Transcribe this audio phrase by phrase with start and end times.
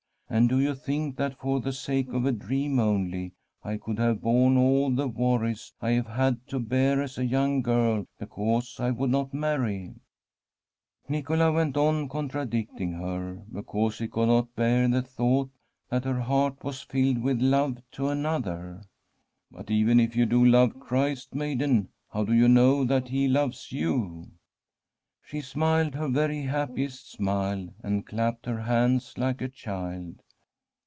[0.33, 3.33] And do you think that for the sake of a dream only
[3.65, 7.61] I could have borne all the worries I have had to bear as a young
[7.61, 9.93] girl because I would not marry?'
[11.09, 15.49] Nicola went on contradicting her because he could not bear the thought
[15.89, 18.83] that her heart was filled with love to another.'
[19.51, 23.73] But even if you do love Christ, maiden, how do you know that He loves
[23.73, 24.31] you?
[25.31, 30.15] * She smiled her very happiest smile and clapped her hands like a child.